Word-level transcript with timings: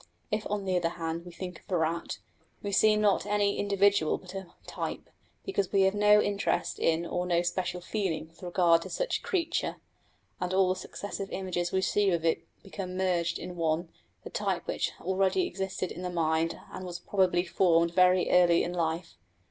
If 0.31 0.49
on 0.49 0.65
the 0.65 0.75
other 0.75 0.89
hand 0.89 1.25
we 1.27 1.31
think 1.31 1.59
of 1.59 1.69
a 1.69 1.77
rat, 1.77 2.17
we 2.63 2.71
see 2.71 2.95
not 2.95 3.27
any 3.27 3.59
individual 3.59 4.17
but 4.17 4.33
a 4.33 4.47
type, 4.65 5.11
because 5.45 5.71
we 5.71 5.83
have 5.83 5.93
no 5.93 6.19
interest 6.19 6.79
in 6.79 7.05
or 7.05 7.27
no 7.27 7.43
special 7.43 7.81
feeling 7.81 8.27
with 8.27 8.41
regard 8.41 8.81
to 8.81 8.89
such 8.89 9.19
a 9.19 9.21
creature, 9.21 9.75
and 10.39 10.55
all 10.55 10.69
the 10.69 10.75
successive 10.75 11.29
images 11.29 11.71
we 11.71 11.75
receive 11.75 12.13
of 12.13 12.25
it 12.25 12.41
become 12.63 12.97
merged 12.97 13.37
in 13.37 13.55
one 13.55 13.89
the 14.23 14.31
type 14.31 14.65
which 14.65 14.91
already 15.01 15.45
existed 15.45 15.91
in 15.91 16.01
the 16.01 16.09
mind 16.09 16.59
and 16.71 16.83
was 16.83 16.97
probably 16.97 17.45
formed 17.45 17.93
very 17.93 18.27
early 18.31 18.63
in 18.63 18.73
life. 18.73 19.19